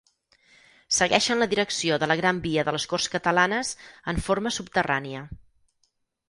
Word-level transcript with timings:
Segueixen 0.99 1.43
la 1.43 1.47
direcció 1.51 1.99
de 2.03 2.09
la 2.11 2.17
Gran 2.21 2.39
Via 2.45 2.63
de 2.69 2.73
les 2.77 2.87
Corts 2.95 3.07
Catalanes 3.17 3.75
en 4.15 4.23
forma 4.29 4.55
subterrània. 4.57 5.23